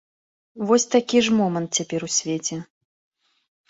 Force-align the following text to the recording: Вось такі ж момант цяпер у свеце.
Вось 0.69 0.85
такі 0.95 1.17
ж 1.29 1.35
момант 1.43 1.69
цяпер 1.81 2.01
у 2.11 2.13
свеце. 2.19 2.55